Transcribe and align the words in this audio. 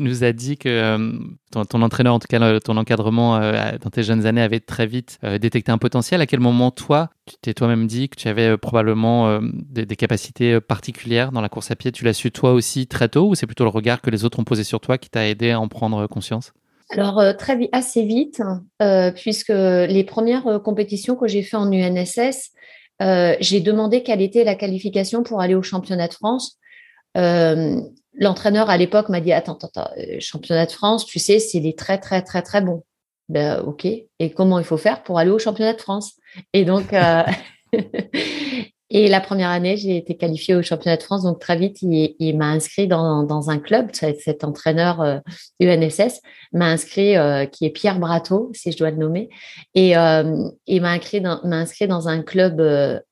Nous 0.00 0.24
as 0.24 0.32
dit 0.32 0.56
que 0.56 0.68
euh, 0.68 1.12
ton, 1.52 1.82
entraîneur, 1.82 2.14
en 2.14 2.18
tout 2.18 2.26
cas 2.26 2.60
ton 2.60 2.76
encadrement 2.76 3.36
euh, 3.36 3.72
dans 3.80 3.90
tes 3.90 4.02
jeunes 4.02 4.26
années, 4.26 4.40
avait 4.40 4.60
très 4.60 4.86
vite 4.86 5.18
euh, 5.24 5.38
détecté 5.38 5.70
un 5.70 5.78
potentiel. 5.78 6.20
À 6.20 6.26
quel 6.26 6.40
moment, 6.40 6.70
toi, 6.70 7.10
tu 7.26 7.36
t'es 7.40 7.54
toi-même 7.54 7.86
dit 7.86 8.08
que 8.08 8.16
tu 8.16 8.28
avais 8.28 8.56
probablement 8.56 9.40
des, 9.42 9.86
capacités 9.96 10.60
particulières 10.60 11.30
dans 11.30 11.40
la 11.40 11.48
course 11.48 11.70
à 11.70 11.76
pied? 11.76 11.92
Tu 11.92 12.04
l'as 12.04 12.14
su 12.14 12.32
toi 12.32 12.52
aussi 12.52 12.86
très 12.86 13.08
tôt 13.08 13.28
ou 13.28 13.34
c'est 13.34 13.46
plutôt 13.46 13.64
le 13.64 13.70
regard 13.70 14.00
que 14.00 14.10
les 14.10 14.24
autres 14.24 14.40
ont 14.40 14.44
posé 14.44 14.64
sur 14.64 14.80
toi 14.80 14.98
qui 14.98 15.10
t'a 15.10 15.28
aidé 15.28 15.50
à 15.50 15.60
en 15.60 15.68
prendre 15.68 16.06
conscience? 16.06 16.52
Alors 16.90 17.22
très 17.36 17.56
vite, 17.56 17.68
assez 17.72 18.04
vite, 18.04 18.42
puisque 19.14 19.50
les 19.50 20.04
premières 20.04 20.60
compétitions 20.64 21.14
que 21.14 21.28
j'ai 21.28 21.42
fait 21.42 21.56
en 21.56 21.70
UNSS, 21.70 22.50
j'ai 22.98 23.60
demandé 23.60 24.02
quelle 24.02 24.22
était 24.22 24.42
la 24.42 24.56
qualification 24.56 25.22
pour 25.22 25.40
aller 25.40 25.54
au 25.54 25.62
championnat 25.62 26.08
de 26.08 26.14
France 26.14 26.58
l'entraîneur 28.20 28.70
à 28.70 28.76
l'époque 28.76 29.08
m'a 29.08 29.20
dit 29.20 29.32
attends, 29.32 29.58
attends, 29.60 29.90
euh, 29.98 30.18
championnat 30.20 30.66
de 30.66 30.70
France, 30.70 31.06
tu 31.06 31.18
sais, 31.18 31.40
c'est 31.40 31.58
les 31.58 31.74
très, 31.74 31.98
très, 31.98 32.22
très, 32.22 32.42
très 32.42 32.60
bons. 32.60 32.84
Ben, 33.28 33.60
ok. 33.60 33.86
Et 33.86 34.30
comment 34.30 34.58
il 34.58 34.64
faut 34.64 34.76
faire 34.76 35.02
pour 35.02 35.18
aller 35.18 35.30
au 35.30 35.38
championnat 35.38 35.72
de 35.72 35.80
France? 35.80 36.12
Et 36.52 36.64
donc, 36.64 36.92
euh, 36.92 37.22
et 38.90 39.08
la 39.08 39.20
première 39.20 39.48
année, 39.48 39.76
j'ai 39.76 39.96
été 39.96 40.16
qualifiée 40.16 40.54
au 40.54 40.62
championnat 40.62 40.98
de 40.98 41.02
France. 41.02 41.22
Donc, 41.22 41.40
très 41.40 41.56
vite, 41.56 41.78
il, 41.80 42.36
m'a 42.36 42.48
inscrit 42.48 42.88
dans, 42.88 43.50
un 43.50 43.58
club. 43.58 43.90
Cet 43.94 44.44
entraîneur 44.44 45.00
euh, 45.00 45.18
UNSS 45.60 46.20
m'a 46.52 46.66
inscrit, 46.66 47.14
qui 47.52 47.64
est 47.64 47.70
Pierre 47.70 48.00
Brateau, 48.00 48.50
si 48.52 48.72
je 48.72 48.76
dois 48.76 48.90
le 48.90 48.96
nommer. 48.96 49.30
Et 49.74 49.92
il 49.92 50.82
m'a 50.82 50.90
inscrit 50.90 51.20
dans 51.20 52.08
un 52.08 52.22
club 52.22 52.60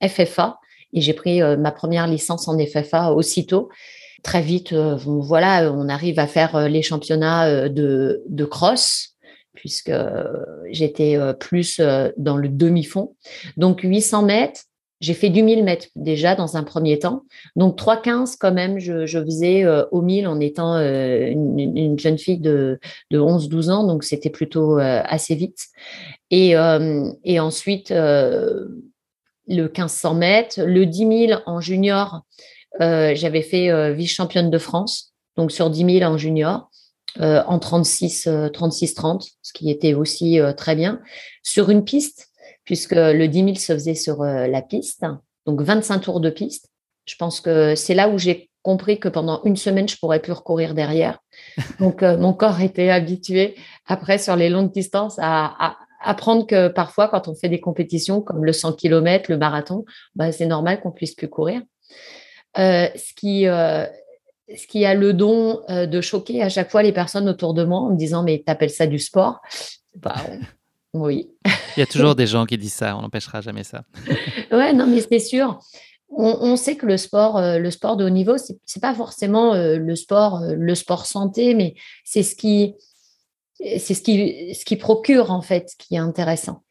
FFA. 0.04 0.58
Et 0.92 1.00
j'ai 1.00 1.14
pris 1.14 1.41
ma 1.41 1.70
première 1.70 2.08
licence 2.08 2.48
en 2.48 2.58
FFA 2.58 3.12
aussitôt 3.12 3.68
très 4.22 4.42
vite, 4.42 4.72
euh, 4.72 4.96
voilà, 4.96 5.72
on 5.72 5.88
arrive 5.88 6.18
à 6.18 6.26
faire 6.26 6.56
euh, 6.56 6.68
les 6.68 6.82
championnats 6.82 7.46
euh, 7.46 7.68
de, 7.68 8.22
de 8.28 8.44
cross 8.44 9.14
puisque 9.54 9.90
j'étais 10.70 11.18
plus 11.40 11.80
dans 12.16 12.36
le 12.36 12.48
demi-fond. 12.48 13.16
Donc 13.56 13.80
800 13.82 14.22
mètres, 14.22 14.60
j'ai 15.00 15.14
fait 15.14 15.30
du 15.30 15.42
1000 15.42 15.64
mètres 15.64 15.88
déjà 15.96 16.36
dans 16.36 16.56
un 16.56 16.62
premier 16.62 17.00
temps. 17.00 17.24
Donc 17.56 17.76
3,15 17.76 18.36
quand 18.38 18.52
même, 18.52 18.78
je, 18.78 19.04
faisais 19.04 19.66
au 19.90 20.00
1000 20.00 20.28
en 20.28 20.38
étant 20.38 20.76
une, 20.76 21.98
jeune 21.98 22.18
fille 22.18 22.38
de, 22.38 22.78
de 23.10 23.18
11-12 23.18 23.70
ans, 23.70 23.84
donc 23.84 24.04
c'était 24.04 24.30
plutôt 24.30 24.78
assez 24.78 25.34
vite. 25.34 25.66
Et, 26.30 26.54
et 27.24 27.40
ensuite, 27.40 27.90
le 27.90 28.78
1500 29.48 30.14
mètres, 30.14 30.62
le 30.62 30.86
10 30.86 31.26
000 31.26 31.40
en 31.46 31.60
junior, 31.60 32.22
j'avais 32.80 33.42
fait 33.42 33.70
euh, 33.70 33.92
vice-championne 33.92 34.50
de 34.50 34.58
France, 34.58 35.12
donc 35.36 35.52
sur 35.52 35.70
10 35.70 35.98
000 36.00 36.10
en 36.10 36.18
junior, 36.18 36.70
euh, 37.20 37.42
en 37.46 37.58
36, 37.58 38.28
36 38.52 38.94
30, 38.94 39.26
ce 39.42 39.52
qui 39.52 39.70
était 39.70 39.94
aussi 39.94 40.38
très 40.56 40.76
bien, 40.76 41.00
sur 41.42 41.70
une 41.70 41.84
piste, 41.84 42.28
puisque 42.64 42.94
le 42.94 43.26
10 43.26 43.44
000 43.44 43.54
se 43.54 43.72
faisait 43.72 43.94
sur 43.94 44.22
la 44.22 44.62
piste, 44.62 45.04
donc 45.46 45.62
25 45.62 46.00
tours 46.00 46.20
de 46.20 46.30
piste. 46.30 46.68
Je 47.06 47.16
pense 47.16 47.40
que 47.40 47.74
c'est 47.74 47.94
là 47.94 48.08
où 48.10 48.18
j'ai 48.18 48.50
compris 48.62 49.00
que 49.00 49.08
pendant 49.08 49.42
une 49.44 49.56
semaine, 49.56 49.88
je 49.88 49.96
pourrais 49.96 50.20
plus 50.20 50.32
recourir 50.32 50.74
derrière. 50.74 51.20
Donc, 51.80 52.02
mon 52.02 52.34
corps 52.34 52.60
était 52.60 52.90
habitué, 52.90 53.54
après, 53.86 54.18
sur 54.18 54.36
les 54.36 54.50
longues 54.50 54.72
distances, 54.72 55.16
à, 55.18 55.78
apprendre 56.00 56.46
que 56.46 56.68
parfois, 56.68 57.08
quand 57.08 57.28
on 57.28 57.34
fait 57.34 57.48
des 57.48 57.60
compétitions 57.60 58.20
comme 58.20 58.44
le 58.44 58.52
100 58.52 58.74
km, 58.74 59.30
le 59.30 59.38
marathon, 59.38 59.84
bah, 60.14 60.32
c'est 60.32 60.46
normal 60.46 60.80
qu'on 60.80 60.92
puisse 60.92 61.14
plus 61.14 61.28
courir. 61.28 61.62
Euh, 62.59 62.88
ce, 62.97 63.14
qui, 63.14 63.47
euh, 63.47 63.84
ce 64.56 64.66
qui 64.66 64.84
a 64.84 64.94
le 64.94 65.12
don 65.12 65.60
euh, 65.69 65.86
de 65.86 66.00
choquer 66.00 66.42
à 66.42 66.48
chaque 66.48 66.70
fois 66.70 66.82
les 66.82 66.92
personnes 66.92 67.28
autour 67.28 67.54
de 67.54 67.62
moi 67.62 67.81
en 67.81 67.91
me 67.91 67.97
disant 67.97 68.22
Mais 68.22 68.42
t'appelles 68.44 68.70
ça 68.70 68.86
du 68.86 68.98
sport? 68.98 69.41
Bah, 69.97 70.16
Oui. 70.94 71.31
Il 71.76 71.81
y 71.81 71.82
a 71.82 71.86
toujours 71.86 72.14
des 72.14 72.26
gens 72.26 72.47
qui 72.47 72.59
disent 72.59 72.72
ça, 72.72 72.97
on 72.97 73.03
n'empêchera 73.03 73.41
jamais 73.41 73.64
ça. 73.64 73.84
ouais, 74.50 74.72
non, 74.72 74.86
mais 74.86 75.00
c'est 75.00 75.19
sûr. 75.19 75.59
On, 76.10 76.56
sait 76.56 76.76
que 76.76 76.86
le 76.86 76.97
sport, 76.97 77.38
le 77.41 77.70
sport 77.70 77.97
de 77.98 78.04
haut 78.06 78.10
niveau, 78.10 78.36
c'est 78.38 78.80
pas 78.80 78.94
forcément 78.94 79.53
le 79.54 79.94
sport, 79.94 80.41
le 80.42 80.75
sport 80.75 81.04
santé, 81.04 81.54
mais 81.54 81.75
c'est 82.03 82.22
ce 82.22 82.34
qui, 82.34 82.75
c'est 83.60 83.92
ce 83.92 84.00
qui, 84.00 84.54
ce 84.54 84.65
qui 84.65 84.76
procure 84.76 85.30
en 85.30 85.42
fait, 85.42 85.69
ce 85.69 85.76
qui 85.76 85.97
est 85.97 85.98
intéressant. 85.98 86.62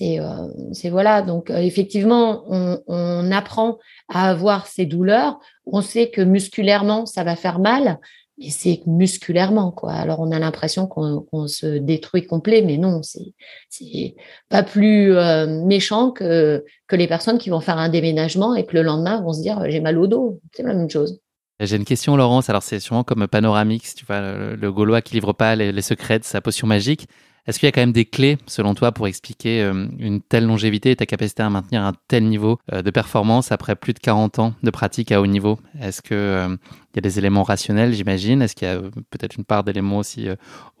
Euh, 0.00 0.48
c'est 0.72 0.90
voilà. 0.90 1.22
Donc 1.22 1.50
euh, 1.50 1.58
effectivement, 1.58 2.44
on, 2.48 3.30
apprend 3.32 3.78
à 4.08 4.30
avoir 4.30 4.66
ces 4.66 4.86
douleurs. 4.86 5.38
On 5.66 5.80
sait 5.80 6.10
que 6.10 6.20
musculairement, 6.20 7.06
ça 7.06 7.24
va 7.24 7.34
faire 7.36 7.58
mal, 7.58 7.98
mais 8.38 8.50
c'est 8.50 8.82
musculairement 8.86 9.70
quoi. 9.72 9.92
Alors 9.92 10.20
on 10.20 10.30
a 10.30 10.38
l'impression 10.38 10.86
qu'on 10.86 11.46
se 11.46 11.78
détruit 11.78 12.26
complet, 12.26 12.62
mais 12.62 12.76
non, 12.76 13.00
c'est 13.02 14.14
pas 14.48 14.62
plus 14.62 15.16
euh, 15.16 15.64
méchant 15.64 16.10
que 16.10 16.64
les 16.92 17.08
personnes 17.08 17.38
qui 17.38 17.50
vont 17.50 17.60
faire 17.60 17.78
un 17.78 17.88
déménagement 17.88 18.54
et 18.54 18.66
que 18.66 18.74
le 18.74 18.82
lendemain 18.82 19.22
vont 19.22 19.32
se 19.32 19.40
dire 19.40 19.64
j'ai 19.68 19.80
mal 19.80 19.98
au 19.98 20.06
dos. 20.06 20.40
C'est 20.52 20.62
la 20.62 20.74
même 20.74 20.90
chose. 20.90 21.20
J'ai 21.60 21.76
une 21.76 21.84
question, 21.84 22.16
Laurence. 22.16 22.50
Alors, 22.50 22.62
c'est 22.64 22.80
sûrement 22.80 23.04
comme 23.04 23.28
Panoramix, 23.28 23.94
tu 23.94 24.04
vois, 24.04 24.20
le, 24.20 24.72
Gaulois 24.72 25.00
qui 25.00 25.14
livre 25.14 25.32
pas 25.32 25.54
les, 25.54 25.80
secrets 25.82 26.18
de 26.18 26.24
sa 26.24 26.40
potion 26.40 26.66
magique. 26.66 27.06
Est-ce 27.46 27.58
qu'il 27.58 27.66
y 27.66 27.68
a 27.68 27.72
quand 27.72 27.80
même 27.80 27.92
des 27.92 28.04
clés, 28.04 28.38
selon 28.46 28.74
toi, 28.74 28.92
pour 28.92 29.08
expliquer 29.08 29.62
euh, 29.62 29.86
une 29.98 30.20
telle 30.22 30.46
longévité 30.46 30.92
et 30.92 30.96
ta 30.96 31.06
capacité 31.06 31.42
à 31.42 31.50
maintenir 31.50 31.82
un 31.82 31.92
tel 32.06 32.24
niveau 32.28 32.58
euh, 32.72 32.82
de 32.82 32.90
performance 32.90 33.50
après 33.50 33.74
plus 33.74 33.94
de 33.94 33.98
40 33.98 34.38
ans 34.38 34.54
de 34.62 34.70
pratique 34.70 35.10
à 35.10 35.20
haut 35.20 35.26
niveau? 35.26 35.58
Est-ce 35.80 36.02
qu'il 36.02 36.16
euh, 36.16 36.56
y 36.94 36.98
a 36.98 37.00
des 37.00 37.18
éléments 37.18 37.42
rationnels, 37.42 37.94
j'imagine? 37.94 38.42
Est-ce 38.42 38.54
qu'il 38.54 38.68
y 38.68 38.70
a 38.70 38.78
peut-être 39.10 39.36
une 39.36 39.44
part 39.44 39.64
d'éléments 39.64 39.98
aussi 39.98 40.28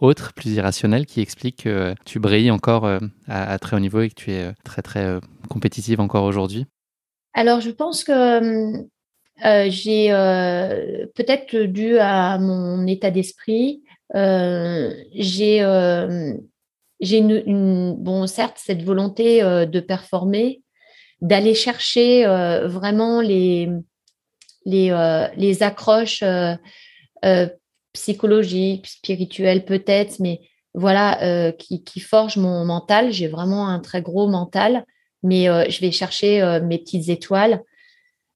autres, 0.00 0.32
plus 0.34 0.52
irrationnels, 0.52 1.04
qui 1.04 1.20
expliquent 1.20 1.64
que 1.64 1.96
tu 2.04 2.20
brilles 2.20 2.52
encore 2.52 2.88
à, 3.26 3.58
très 3.58 3.76
haut 3.76 3.80
niveau 3.80 4.00
et 4.00 4.08
que 4.08 4.14
tu 4.14 4.30
es 4.30 4.52
très, 4.62 4.82
très 4.82 5.18
compétitive 5.48 6.00
encore 6.00 6.24
aujourd'hui? 6.24 6.66
Alors, 7.34 7.60
je 7.60 7.70
pense 7.70 8.04
que 8.04 8.86
j'ai 9.68 10.08
peut-être 11.14 11.56
dû 11.64 11.98
à 11.98 12.38
mon 12.38 12.86
état 12.86 13.10
d'esprit, 13.10 13.82
j'ai 14.14 15.62
j'ai 17.02 17.18
une, 17.18 17.94
bon, 17.98 18.26
certes, 18.26 18.58
cette 18.58 18.84
volonté 18.84 19.42
euh, 19.42 19.66
de 19.66 19.80
performer, 19.80 20.62
d'aller 21.20 21.54
chercher 21.54 22.24
euh, 22.24 22.68
vraiment 22.68 23.20
les, 23.20 23.68
les, 24.64 24.90
euh, 24.92 25.26
les 25.36 25.62
accroches 25.62 26.24
psychologiques, 27.92 28.86
spirituelles 28.86 29.64
peut-être, 29.64 30.18
mais 30.20 30.40
voilà, 30.74 31.52
qui, 31.52 31.84
qui 31.84 32.00
forgent 32.00 32.38
mon 32.38 32.64
mental. 32.64 33.12
J'ai 33.12 33.28
vraiment 33.28 33.68
un 33.68 33.80
très 33.80 34.00
gros 34.00 34.28
mental. 34.28 34.86
mais 35.22 35.44
je 35.70 35.80
vais 35.80 35.90
chercher 35.92 36.60
mes 36.64 36.78
petites 36.78 37.10
étoiles. 37.10 37.62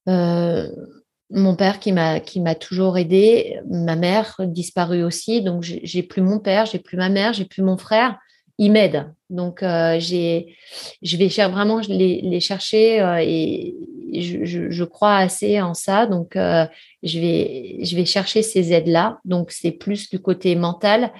mon 0.05 1.55
père 1.57 1.79
qui 1.79 1.91
m'a 1.91 2.19
qui 2.19 2.39
m'a 2.39 2.53
toujours 2.53 2.97
aidé, 2.99 3.59
ma 3.67 3.95
mère 3.95 4.39
disparue 4.45 5.03
aussi, 5.03 5.41
donc 5.41 5.63
j'ai 5.63 6.03
plus 6.03 6.21
mon 6.21 6.39
père, 6.39 6.67
j'ai 6.67 6.79
plus 6.79 6.97
ma 6.97 7.09
mère, 7.09 7.33
j'ai 7.33 7.45
plus 7.45 7.63
mon 7.63 7.77
frère. 7.77 8.17
Ils 8.59 8.71
m'aident, 8.71 9.13
donc 9.29 9.59
j'ai 9.61 10.55
je 11.03 11.17
vais 11.17 11.27
vraiment 11.27 11.79
les, 11.87 12.21
les 12.21 12.39
chercher 12.39 12.97
et 13.21 13.75
je, 14.13 14.69
je, 14.71 14.83
crois 14.83 15.17
assez 15.17 15.61
en 15.61 15.75
ça, 15.75 16.07
donc 16.07 16.31
je 16.35 17.19
vais 17.19 17.77
je 17.83 17.95
vais 17.95 18.05
chercher 18.05 18.41
ces 18.41 18.73
aides 18.73 18.87
là. 18.87 19.19
Donc 19.25 19.51
c'est 19.51 19.71
plus 19.71 20.09
du 20.09 20.19
côté 20.19 20.55
mental 20.55 21.11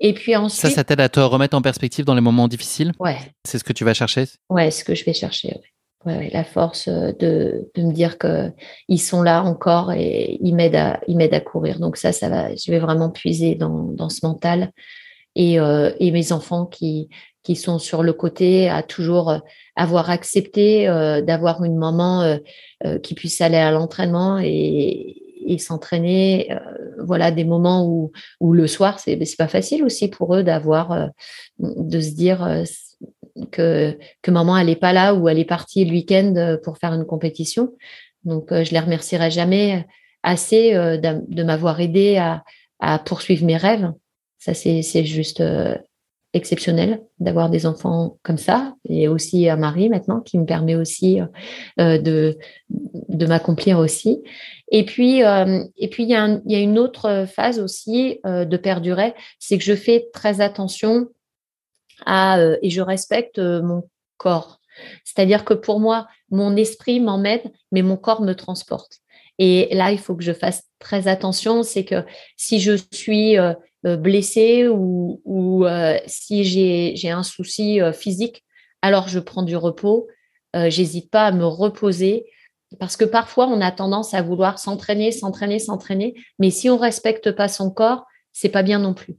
et 0.00 0.12
puis 0.12 0.36
ensuite. 0.36 0.60
Ça, 0.60 0.70
ça 0.70 0.84
t'aide 0.84 1.00
à 1.00 1.08
te 1.08 1.20
remettre 1.20 1.56
en 1.56 1.62
perspective 1.62 2.04
dans 2.04 2.14
les 2.14 2.20
moments 2.20 2.48
difficiles? 2.48 2.92
Ouais. 2.98 3.18
C'est 3.44 3.58
ce 3.58 3.64
que 3.64 3.72
tu 3.72 3.84
vas 3.84 3.94
chercher? 3.94 4.26
Ouais, 4.50 4.70
ce 4.70 4.84
que 4.84 4.94
je 4.94 5.04
vais 5.04 5.14
chercher. 5.14 5.48
Ouais. 5.48 5.62
Ouais, 6.04 6.30
la 6.32 6.44
force 6.44 6.86
euh, 6.86 7.10
de, 7.18 7.68
de 7.74 7.82
me 7.82 7.92
dire 7.92 8.16
qu'ils 8.16 9.00
sont 9.00 9.22
là 9.22 9.42
encore 9.42 9.90
et 9.92 10.38
ils 10.40 10.54
m'aident 10.54 10.76
à, 10.76 11.00
ils 11.08 11.20
à 11.20 11.40
courir. 11.40 11.80
Donc 11.80 11.96
ça, 11.96 12.12
ça 12.12 12.28
va, 12.28 12.54
je 12.54 12.70
vais 12.70 12.78
vraiment 12.78 13.10
puiser 13.10 13.56
dans, 13.56 13.88
dans 13.90 14.08
ce 14.08 14.24
mental. 14.24 14.70
Et, 15.38 15.60
euh, 15.60 15.92
et 16.00 16.10
mes 16.12 16.32
enfants 16.32 16.64
qui, 16.66 17.10
qui 17.42 17.56
sont 17.56 17.78
sur 17.78 18.02
le 18.02 18.14
côté 18.14 18.70
à 18.70 18.82
toujours 18.82 19.28
euh, 19.30 19.38
avoir 19.76 20.08
accepté 20.08 20.88
euh, 20.88 21.20
d'avoir 21.20 21.62
une 21.62 21.76
maman 21.76 22.22
euh, 22.22 22.38
euh, 22.86 22.98
qui 22.98 23.14
puisse 23.14 23.42
aller 23.42 23.58
à 23.58 23.70
l'entraînement 23.70 24.38
et, 24.42 25.14
et 25.46 25.58
s'entraîner. 25.58 26.48
Voilà 26.98 27.30
des 27.30 27.44
moments 27.44 27.86
où, 27.86 28.12
où 28.40 28.54
le 28.54 28.66
soir, 28.66 28.98
c'est 28.98 29.22
c'est 29.26 29.36
pas 29.36 29.46
facile 29.46 29.84
aussi 29.84 30.08
pour 30.08 30.34
eux 30.34 30.42
d'avoir, 30.42 31.10
de 31.58 32.00
se 32.00 32.14
dire 32.14 32.64
que, 33.52 33.96
que 34.22 34.30
maman 34.30 34.56
elle 34.56 34.70
est 34.70 34.80
pas 34.80 34.94
là 34.94 35.14
ou 35.14 35.28
elle 35.28 35.38
est 35.38 35.44
partie 35.44 35.84
le 35.84 35.92
week-end 35.92 36.56
pour 36.64 36.78
faire 36.78 36.94
une 36.94 37.04
compétition. 37.04 37.74
Donc 38.24 38.46
je 38.50 38.72
les 38.72 38.80
remercierai 38.80 39.30
jamais 39.30 39.86
assez 40.22 40.72
de, 40.72 41.22
de 41.28 41.42
m'avoir 41.44 41.78
aidé 41.80 42.16
à, 42.16 42.42
à 42.80 42.98
poursuivre 42.98 43.44
mes 43.44 43.58
rêves. 43.58 43.92
Ça 44.38 44.54
c'est 44.54 45.04
juste 45.04 45.42
exceptionnel 46.36 47.02
d'avoir 47.18 47.48
des 47.50 47.66
enfants 47.66 48.18
comme 48.22 48.36
ça 48.36 48.74
et 48.88 49.08
aussi 49.08 49.48
un 49.48 49.56
mari 49.56 49.88
maintenant 49.88 50.20
qui 50.20 50.38
me 50.38 50.44
permet 50.44 50.74
aussi 50.74 51.20
euh, 51.80 51.98
de, 51.98 52.38
m'accomplir 53.26 53.78
aussi. 53.78 54.22
Et 54.70 54.84
puis, 54.84 55.24
euh, 55.24 55.64
il, 55.76 55.90
y 55.98 56.14
a 56.14 56.40
y 56.44 56.54
a 56.54 56.58
une 56.58 56.78
autre 56.78 57.26
phase 57.26 57.58
aussi 57.58 58.20
euh, 58.26 58.44
de 58.44 58.56
perdurer, 58.56 59.14
c'est 59.38 59.58
que 59.58 59.64
je 59.64 59.74
fais 59.74 60.08
très 60.12 60.40
attention 60.40 61.08
à 62.04 62.38
et 62.60 62.68
je 62.68 62.82
respecte 62.82 63.38
mon 63.38 63.88
corps. 64.18 64.60
C'est-à-dire 65.04 65.46
que 65.46 65.54
pour 65.54 65.80
moi, 65.80 66.06
mon 66.30 66.54
esprit 66.56 67.00
m'emmène, 67.00 67.40
mais 67.72 67.80
mon 67.80 67.96
corps 67.96 68.20
me 68.20 68.34
transporte. 68.34 69.00
Et 69.38 69.68
là, 69.74 69.92
il 69.92 69.98
faut 69.98 70.14
que 70.14 70.24
je 70.24 70.32
fasse 70.32 70.64
très 70.78 71.08
attention. 71.08 71.62
C'est 71.62 71.84
que 71.84 72.04
si 72.36 72.60
je 72.60 72.72
suis 72.92 73.36
euh, 73.86 73.96
blessée 73.96 74.66
ou, 74.68 75.64
euh, 75.64 75.98
si 76.06 76.44
j'ai 76.44 77.10
un 77.10 77.22
souci 77.22 77.80
euh, 77.80 77.92
physique, 77.92 78.44
alors 78.82 79.08
je 79.08 79.20
prends 79.20 79.42
du 79.42 79.56
repos. 79.56 80.08
J'hésite 80.68 81.10
pas 81.10 81.26
à 81.26 81.32
me 81.32 81.44
reposer 81.44 82.24
parce 82.80 82.96
que 82.96 83.04
parfois 83.04 83.46
on 83.46 83.60
a 83.60 83.70
tendance 83.70 84.14
à 84.14 84.22
vouloir 84.22 84.58
s'entraîner, 84.58 85.12
s'entraîner, 85.12 85.58
s'entraîner, 85.58 86.14
mais 86.38 86.48
si 86.48 86.70
on 86.70 86.78
respecte 86.78 87.30
pas 87.32 87.48
son 87.48 87.70
corps, 87.70 88.06
c'est 88.32 88.48
pas 88.48 88.62
bien 88.62 88.78
non 88.78 88.94
plus. 88.94 89.16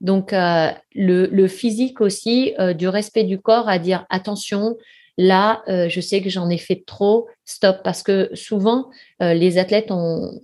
Donc 0.00 0.32
le, 0.32 1.46
physique 1.46 2.00
aussi, 2.00 2.54
du 2.76 2.88
respect 2.88 3.22
du 3.22 3.38
corps, 3.38 3.68
à 3.68 3.78
dire 3.78 4.04
attention, 4.10 4.76
là, 5.20 5.62
je 5.66 6.00
sais 6.00 6.20
que 6.22 6.30
j'en 6.30 6.48
ai 6.50 6.58
fait 6.58 6.82
trop, 6.86 7.28
stop, 7.44 7.78
parce 7.84 8.02
que 8.02 8.30
souvent 8.34 8.90
les 9.20 9.58
athlètes 9.58 9.90
ont 9.90 10.40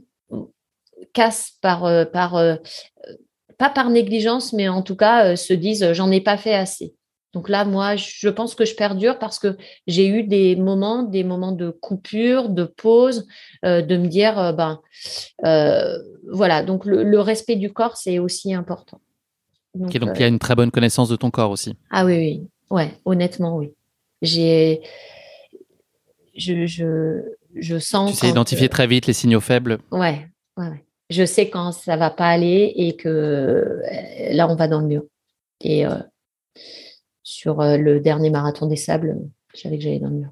cassent 1.13 1.53
par 1.61 1.89
par 2.11 2.37
pas 3.59 3.71
par 3.71 3.91
négligence, 3.91 4.53
mais 4.53 4.69
en 4.69 4.83
tout 4.83 4.97
cas, 4.97 5.27
euh, 5.27 5.37
se 5.37 5.55
disent 5.55 5.83
euh, 5.83 5.95
j'en 5.95 6.11
ai 6.11 6.21
pas 6.21 6.37
fait 6.37 6.55
assez. 6.55 6.95
Donc 7.33 7.49
là, 7.51 7.65
moi, 7.65 7.97
je 7.97 8.29
pense 8.29 8.55
que 8.55 8.65
je 8.65 8.75
perdure 8.75 9.19
parce 9.19 9.39
que 9.39 9.59
j'ai 9.87 10.07
eu 10.07 10.23
des 10.23 10.57
moments, 10.57 11.03
des 11.03 11.23
moments 11.23 11.53
de 11.53 11.69
coupure, 11.69 12.49
de 12.49 12.65
pause, 12.65 13.27
euh, 13.65 13.83
de 13.83 13.97
me 13.99 14.07
dire, 14.07 14.55
ben, 14.55 14.81
voilà. 16.33 16.63
Donc 16.63 16.87
le, 16.87 17.21
respect 17.21 17.57
du 17.57 17.71
corps, 17.71 17.99
c'est 17.99 18.19
aussi 18.19 18.55
important. 18.55 19.01
Donc, 19.75 19.95
donc 19.99 20.13
il 20.15 20.21
y 20.23 20.25
a 20.25 20.29
une 20.29 20.39
très 20.39 20.55
bonne 20.55 20.71
connaissance 20.71 21.11
de 21.11 21.17
ton 21.17 21.31
corps 21.31 21.51
aussi. 21.51 21.77
Ah 21.91 22.07
oui, 22.07 22.17
oui, 22.17 22.47
ouais, 22.71 22.95
honnêtement, 23.05 23.57
oui. 23.57 23.75
J'ai, 24.23 24.81
je, 26.37 26.67
je, 26.67 27.23
je 27.55 27.79
sens. 27.79 28.13
Tu 28.13 28.17
sais 28.17 28.29
identifier 28.29 28.69
très 28.69 28.87
vite 28.87 29.07
les 29.07 29.13
signaux 29.13 29.41
faibles. 29.41 29.79
Ouais, 29.91 30.29
ouais, 30.57 30.69
ouais 30.69 30.87
je 31.11 31.25
sais 31.25 31.49
quand 31.49 31.73
ça 31.73 31.97
va 31.97 32.11
pas 32.11 32.29
aller 32.29 32.73
et 32.77 32.97
que 32.97 33.09
euh, 33.09 34.33
là, 34.33 34.49
on 34.49 34.57
va 34.57 34.69
dans 34.69 34.81
le 34.81 34.87
mur. 34.87 35.05
Et 35.61 35.87
euh, 35.87 35.99
sur 37.23 37.61
euh, 37.61 37.77
le 37.77 38.01
dernier 38.01 38.31
marathon 38.31 38.67
des 38.67 38.77
sables, 38.77 39.17
je 39.55 39.61
savais 39.61 39.79
que 39.79 39.85
j'allais 39.85 40.01
dans 40.01 40.09
le 40.09 40.17
mur. 40.17 40.31